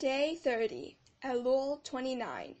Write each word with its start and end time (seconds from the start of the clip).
Day 0.00 0.34
30, 0.34 0.96
Elul 1.22 1.84
29. 1.84 2.56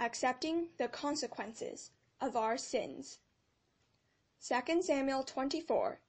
Accepting 0.00 0.70
the 0.76 0.88
consequences 0.88 1.92
of 2.20 2.34
our 2.34 2.58
sins. 2.58 3.20
2 4.44 4.82
Samuel 4.82 5.22
24, 5.22 6.00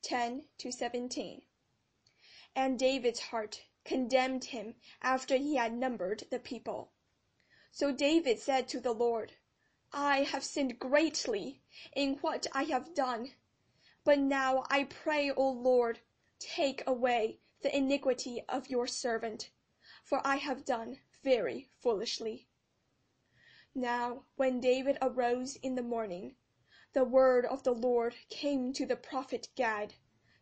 10 0.00 0.44
to 0.56 0.72
17. 0.72 1.42
And 2.56 2.78
David's 2.78 3.20
heart 3.20 3.64
condemned 3.84 4.44
him 4.44 4.76
after 5.02 5.36
he 5.36 5.56
had 5.56 5.74
numbered 5.74 6.24
the 6.30 6.38
people. 6.38 6.90
So 7.70 7.92
David 7.92 8.38
said 8.38 8.66
to 8.68 8.80
the 8.80 8.94
Lord, 8.94 9.32
I 9.92 10.22
have 10.22 10.42
sinned 10.42 10.78
greatly 10.78 11.60
in 11.94 12.14
what 12.22 12.46
I 12.54 12.62
have 12.62 12.94
done. 12.94 13.32
But 14.04 14.18
now 14.18 14.64
I 14.70 14.84
pray, 14.84 15.30
O 15.32 15.50
Lord, 15.50 16.00
take 16.38 16.82
away 16.86 17.40
the 17.60 17.76
iniquity 17.76 18.42
of 18.48 18.70
your 18.70 18.86
servant, 18.86 19.50
for 20.02 20.26
I 20.26 20.36
have 20.36 20.64
done 20.64 21.00
very 21.22 21.68
foolishly. 21.78 22.48
Now 23.74 24.24
when 24.36 24.60
David 24.60 24.98
arose 25.02 25.56
in 25.56 25.74
the 25.74 25.82
morning, 25.82 26.36
the 26.92 27.04
word 27.04 27.44
of 27.46 27.62
the 27.62 27.74
Lord 27.74 28.16
came 28.28 28.72
to 28.72 28.86
the 28.86 28.96
prophet 28.96 29.48
Gad, 29.54 29.94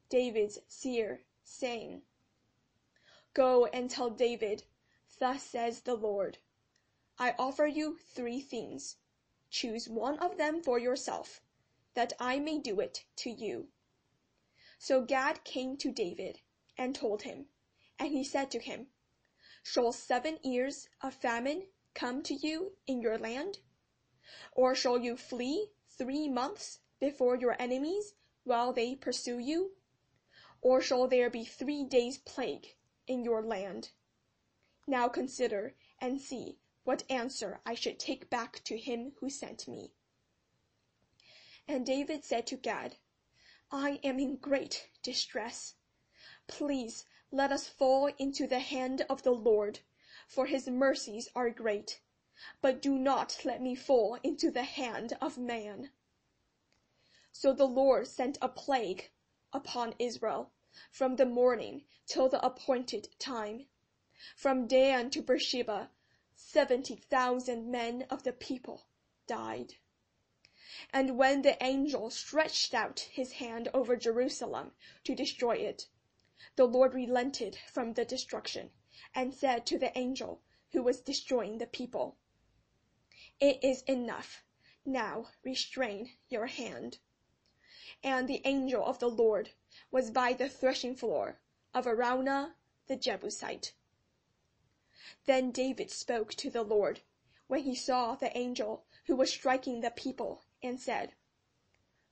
David's 0.09 0.61
seer, 0.67 1.25
saying, 1.45 2.03
Go 3.35 3.67
and 3.67 3.91
tell 3.91 4.11
David, 4.11 4.65
Thus 5.19 5.43
says 5.43 5.83
the 5.83 5.95
Lord, 5.95 6.39
I 7.19 7.35
offer 7.39 7.67
you 7.67 7.99
three 7.99 8.41
things. 8.41 8.97
Choose 9.51 9.89
one 9.89 10.19
of 10.21 10.39
them 10.39 10.63
for 10.63 10.79
yourself, 10.79 11.43
that 11.95 12.13
I 12.21 12.39
may 12.39 12.59
do 12.59 12.81
it 12.81 13.05
to 13.17 13.31
you. 13.31 13.69
So 14.79 15.03
Gad 15.03 15.43
came 15.45 15.77
to 15.79 15.91
David 15.91 16.41
and 16.77 16.95
told 16.95 17.23
him, 17.23 17.49
and 17.99 18.13
he 18.13 18.23
said 18.23 18.51
to 18.53 18.61
him, 18.61 18.87
Shall 19.63 19.93
seven 19.93 20.39
years 20.43 20.89
of 21.01 21.15
famine 21.15 21.69
come 21.95 22.23
to 22.23 22.35
you 22.35 22.77
in 22.87 23.01
your 23.01 23.19
land? 23.19 23.59
Or 24.53 24.75
shall 24.75 24.99
you 24.99 25.17
flee 25.17 25.73
three 25.89 26.29
months 26.29 26.81
before 27.01 27.37
your 27.37 27.61
enemies 27.61 28.15
while 28.45 28.73
they 28.73 28.95
pursue 28.95 29.39
you? 29.39 29.77
Or 30.61 30.81
shall 30.81 31.07
there 31.07 31.31
be 31.31 31.45
three 31.45 31.85
days' 31.85 32.19
plague 32.19 32.77
in 33.07 33.25
your 33.25 33.43
land? 33.43 33.91
Now 34.87 35.09
consider 35.09 35.75
and 36.01 36.21
see 36.21 36.59
what 36.85 37.05
answer 37.11 37.61
I 37.67 37.75
should 37.75 37.99
take 37.99 38.31
back 38.31 38.63
to 38.65 38.79
him 38.79 39.13
who 39.21 39.29
sent 39.29 39.69
me. 39.69 39.93
And 41.67 41.85
David 41.85 42.25
said 42.25 42.47
to 42.47 42.57
Gad, 42.57 42.97
I 43.71 44.01
am 44.03 44.19
in 44.19 44.37
great 44.37 44.89
distress. 45.03 45.75
Please 46.47 47.05
let 47.31 47.53
us 47.53 47.69
fall 47.69 48.11
into 48.19 48.47
the 48.47 48.59
hand 48.59 49.05
of 49.09 49.23
the 49.23 49.33
Lord, 49.33 49.81
for 50.27 50.47
his 50.47 50.67
mercies 50.67 51.29
are 51.35 51.51
great. 51.51 52.01
But 52.63 52.81
do 52.81 52.99
not 52.99 53.45
let 53.45 53.61
me 53.61 53.75
fall 53.75 54.19
into 54.23 54.51
the 54.51 54.63
hand 54.63 55.17
of 55.21 55.37
man. 55.37 55.91
So 57.31 57.53
the 57.53 57.67
Lord 57.67 58.07
sent 58.07 58.39
a 58.41 58.49
plague 58.49 59.11
upon 59.53 59.95
Israel 59.99 60.53
from 60.91 61.17
the 61.17 61.27
morning 61.27 61.85
till 62.07 62.29
the 62.29 62.45
appointed 62.45 63.09
time. 63.19 63.67
From 64.37 64.67
Dan 64.67 65.11
to 65.11 65.21
Beersheba, 65.21 65.91
seventy 66.35 66.97
thousand 66.97 67.71
men 67.71 68.07
of 68.09 68.23
the 68.23 68.33
people 68.33 68.87
died. 69.27 69.75
And 70.93 71.19
when 71.19 71.43
the 71.43 71.63
angel 71.63 72.11
stretched 72.11 72.73
out 72.73 73.01
his 73.01 73.33
hand 73.33 73.69
over 73.75 73.97
Jerusalem 73.97 74.73
to 75.05 75.15
destroy 75.15 75.57
it, 75.57 75.89
the 76.55 76.67
Lord 76.67 76.95
relented 76.95 77.59
from 77.67 77.95
the 77.95 78.05
destruction, 78.05 78.71
and 79.13 79.35
said 79.35 79.67
to 79.67 79.79
the 79.79 79.97
angel 79.99 80.41
who 80.71 80.83
was 80.85 81.01
destroying 81.01 81.59
the 81.59 81.67
people, 81.67 82.17
It 83.41 83.63
is 83.65 83.83
enough. 83.83 84.45
Now 84.85 85.31
restrain 85.43 86.13
your 86.29 86.47
hand. 86.47 86.99
And 88.05 88.29
the 88.29 88.43
angel 88.45 88.85
of 88.85 89.01
the 89.01 89.11
Lord 89.11 89.51
was 89.91 90.13
by 90.13 90.33
the 90.33 90.49
threshing 90.49 90.95
floor 90.95 91.41
of 91.75 91.87
Araunah 91.87 92.55
the 92.87 92.97
Jebusite. 92.97 93.75
Then 95.27 95.51
David 95.51 95.91
spoke 95.91 96.35
to 96.35 96.51
the 96.51 96.63
Lord 96.63 97.01
when 97.49 97.65
he 97.65 97.75
saw 97.75 98.15
the 98.15 98.37
angel 98.37 98.85
who 99.07 99.17
was 99.17 99.31
striking 99.31 99.81
the 99.81 99.91
people 99.91 100.45
and 100.63 100.81
said, 100.81 101.15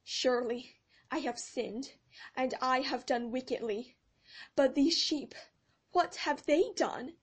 Surely 0.03 0.77
I 1.11 1.19
have 1.19 1.39
sinned, 1.39 1.93
and 2.34 2.55
I 2.61 2.81
have 2.81 3.06
done 3.06 3.31
wickedly. 3.31 3.96
But 4.55 4.75
these 4.75 4.97
sheep, 4.97 5.35
what 5.93 6.17
have 6.17 6.45
they 6.45 6.73
done? 6.75 7.15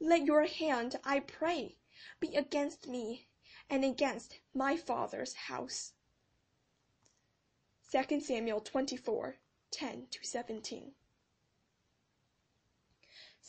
Let 0.00 0.24
your 0.24 0.46
hand, 0.46 1.00
I 1.04 1.20
pray, 1.20 1.76
be 2.20 2.36
against 2.36 2.86
me 2.86 3.26
and 3.68 3.84
against 3.84 4.38
my 4.54 4.76
father's 4.76 5.34
house. 5.34 5.94
2 7.90 8.20
Samuel 8.20 8.60
24, 8.60 9.36
10 9.70 10.06
to 10.10 10.24
17. 10.24 10.92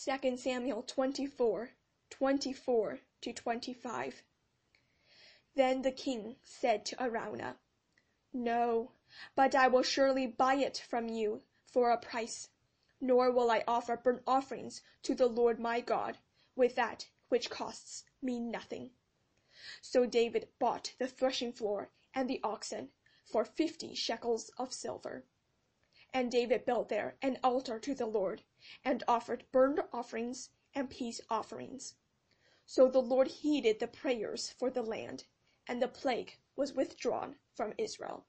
2 0.06 0.38
Samuel 0.38 0.82
24, 0.82 1.70
24 2.10 3.00
to 3.22 3.34
25. 3.34 4.24
Then 5.56 5.82
the 5.82 5.92
king 5.92 6.38
said 6.42 6.86
to 6.86 6.96
Araunah, 6.96 7.58
No, 8.32 8.94
but 9.36 9.54
I 9.54 9.68
will 9.68 9.84
surely 9.84 10.26
buy 10.26 10.56
it 10.56 10.86
from 10.90 11.10
you 11.10 11.44
for 11.66 11.92
a 11.92 11.98
price, 11.98 12.50
nor 13.02 13.32
will 13.32 13.50
I 13.50 13.64
offer 13.68 13.96
burnt 13.96 14.24
offerings 14.28 14.82
to 15.04 15.16
the 15.16 15.28
Lord 15.28 15.60
my 15.60 15.80
God 15.80 16.18
with 16.56 16.76
that 16.76 17.08
which 17.30 17.50
costs 17.50 18.04
me 18.22 18.40
nothing. 18.40 18.92
So 19.82 20.06
David 20.06 20.50
bought 20.60 20.96
the 20.98 21.08
threshing 21.08 21.54
floor 21.54 21.92
and 22.14 22.30
the 22.30 22.42
oxen 22.44 22.92
for 23.24 23.46
fifty 23.46 23.94
shekels 23.94 24.50
of 24.58 24.74
silver. 24.74 25.26
And 26.14 26.32
David 26.32 26.66
built 26.66 26.90
there 26.90 27.18
an 27.22 27.38
altar 27.44 27.80
to 27.80 27.94
the 27.94 28.08
Lord, 28.08 28.44
and 28.84 29.04
offered 29.08 29.46
burnt 29.52 29.80
offerings 29.94 30.50
and 30.74 30.90
peace 30.90 31.22
offerings. 31.30 31.96
So 32.66 32.90
the 32.90 33.02
Lord 33.02 33.28
heeded 33.28 33.80
the 33.80 33.88
prayers 33.88 34.50
for 34.50 34.70
the 34.70 34.82
land, 34.82 35.26
and 35.68 35.82
the 35.82 35.88
plague 35.88 36.40
was 36.56 36.74
withdrawn 36.74 37.38
from 37.54 37.74
Israel. 37.78 38.26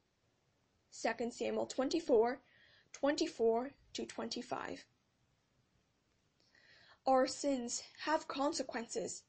2 0.92 1.30
Samuel 1.30 1.66
24, 1.66 2.42
24 2.92 3.70
to 3.94 4.06
25. 4.06 4.84
Our 7.06 7.26
sins 7.26 7.82
have 8.04 8.28
consequences 8.28 9.24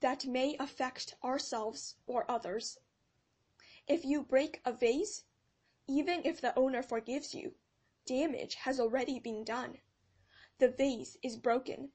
that 0.00 0.26
may 0.26 0.56
affect 0.58 1.14
ourselves 1.22 1.96
or 2.06 2.30
others. 2.30 2.78
If 3.86 4.04
you 4.04 4.22
break 4.22 4.60
a 4.64 4.72
vase, 4.72 5.24
even 5.86 6.22
if 6.24 6.40
the 6.40 6.56
owner 6.58 6.82
forgives 6.82 7.34
you, 7.34 7.54
damage 8.06 8.54
has 8.54 8.80
already 8.80 9.18
been 9.18 9.44
done. 9.44 9.78
The 10.58 10.68
vase 10.68 11.16
is 11.22 11.36
broken. 11.36 11.90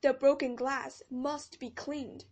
The 0.00 0.12
broken 0.12 0.56
glass 0.56 1.02
must 1.10 1.58
be 1.58 1.70
cleaned, 1.70 2.24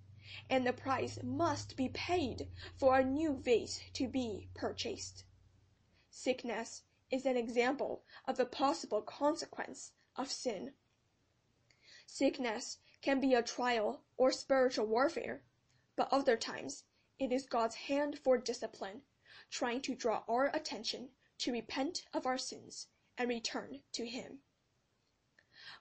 and 0.48 0.66
the 0.66 0.72
price 0.72 1.18
must 1.22 1.76
be 1.76 1.88
paid 1.88 2.48
for 2.76 2.98
a 2.98 3.04
new 3.04 3.34
vase 3.34 3.80
to 3.94 4.08
be 4.08 4.48
purchased. 4.54 5.24
Sickness 6.10 6.82
is 7.10 7.26
an 7.26 7.36
example 7.36 8.04
of 8.26 8.38
a 8.38 8.44
possible 8.44 9.02
consequence 9.02 9.92
of 10.16 10.30
sin. 10.30 10.72
Sickness 12.06 12.78
can 13.02 13.20
be 13.20 13.34
a 13.34 13.42
trial 13.42 14.02
or 14.16 14.30
spiritual 14.30 14.86
warfare, 14.86 15.42
but 15.96 16.12
other 16.12 16.36
times 16.36 16.84
it 17.18 17.32
is 17.32 17.46
God's 17.46 17.74
hand 17.74 18.18
for 18.18 18.38
discipline, 18.38 19.02
trying 19.50 19.82
to 19.82 19.94
draw 19.94 20.22
our 20.28 20.46
attention 20.54 21.10
to 21.38 21.52
repent 21.52 22.04
of 22.12 22.26
our 22.26 22.38
sins 22.38 22.88
and 23.16 23.28
return 23.28 23.82
to 23.92 24.06
Him. 24.06 24.40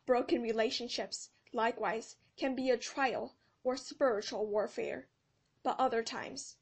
Broken 0.06 0.41
relationships, 0.41 1.29
likewise, 1.53 2.16
can 2.38 2.56
be 2.56 2.69
a 2.69 2.78
trial 2.78 3.35
or 3.64 3.78
spiritual 3.78 4.47
warfare, 4.47 5.08
but 5.64 5.79
other 5.79 6.03
times 6.03 6.58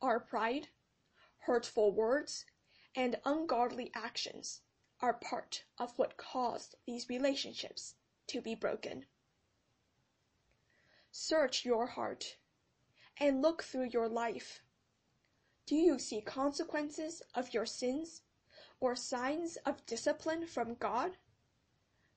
our 0.00 0.18
pride, 0.18 0.68
hurtful 1.38 1.92
words, 1.92 2.44
and 2.94 3.16
ungodly 3.24 3.90
actions 3.94 4.60
are 5.00 5.14
part 5.14 5.64
of 5.78 5.98
what 5.98 6.16
caused 6.16 6.76
these 6.86 7.08
relationships 7.08 7.94
to 8.28 8.40
be 8.40 8.54
broken. 8.54 9.04
Search 11.10 11.64
your 11.64 11.86
heart 11.86 12.36
and 13.18 13.42
look 13.42 13.62
through 13.62 13.88
your 13.92 14.08
life. 14.08 14.62
Do 15.66 15.76
you 15.76 15.98
see 15.98 16.20
consequences 16.20 17.22
of 17.34 17.52
your 17.52 17.66
sins 17.66 18.22
or 18.80 18.96
signs 18.96 19.56
of 19.66 19.84
discipline 19.86 20.46
from 20.46 20.74
God? 20.74 21.12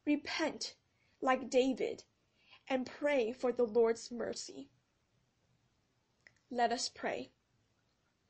Repent 0.05 0.75
like 1.21 1.49
David 1.49 2.03
and 2.67 2.85
pray 2.85 3.31
for 3.31 3.51
the 3.51 3.65
Lord's 3.65 4.11
mercy. 4.11 4.69
Let 6.49 6.71
us 6.71 6.89
pray. 6.89 7.31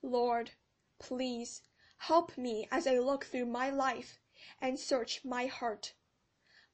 Lord, 0.01 0.51
please 0.99 1.61
help 1.97 2.37
me 2.37 2.67
as 2.71 2.85
I 2.85 2.99
look 2.99 3.25
through 3.25 3.45
my 3.45 3.69
life 3.69 4.19
and 4.61 4.79
search 4.79 5.23
my 5.23 5.45
heart. 5.45 5.93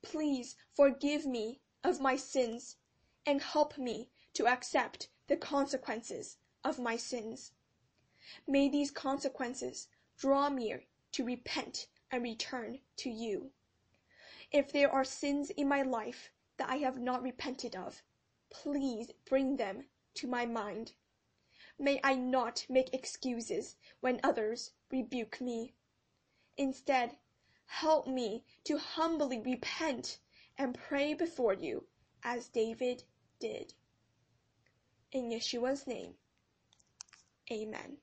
Please 0.01 0.55
forgive 0.73 1.25
me 1.25 1.61
of 1.83 1.99
my 1.99 2.15
sins 2.15 2.77
and 3.25 3.41
help 3.41 3.77
me 3.77 4.09
to 4.33 4.47
accept 4.47 5.09
the 5.27 5.37
consequences 5.37 6.37
of 6.63 6.79
my 6.79 6.97
sins. 6.97 7.51
May 8.47 8.69
these 8.69 8.91
consequences 8.91 9.87
draw 10.17 10.49
me 10.49 10.75
to 11.11 11.23
repent 11.23 11.87
and 12.11 12.23
return 12.23 12.79
to 12.97 13.09
you. 13.09 13.51
If 14.51 14.71
there 14.71 14.91
are 14.91 15.05
sins 15.05 15.49
in 15.51 15.67
my 15.67 15.81
life 15.81 16.31
that 16.57 16.69
I 16.69 16.77
have 16.77 16.99
not 16.99 17.23
repented 17.23 17.75
of, 17.75 18.03
please 18.49 19.11
bring 19.25 19.57
them 19.57 19.85
to 20.15 20.27
my 20.27 20.45
mind. 20.45 20.93
May 21.81 21.99
I 22.03 22.13
not 22.13 22.67
make 22.69 22.93
excuses 22.93 23.75
when 24.01 24.19
others 24.23 24.71
rebuke 24.91 25.41
me. 25.41 25.73
Instead, 26.55 27.17
help 27.65 28.05
me 28.05 28.45
to 28.65 28.77
humbly 28.77 29.39
repent 29.39 30.19
and 30.59 30.75
pray 30.75 31.15
before 31.15 31.55
you 31.55 31.87
as 32.23 32.49
David 32.49 33.03
did. 33.39 33.73
In 35.11 35.31
Yeshua's 35.31 35.87
name, 35.87 36.13
amen. 37.51 37.97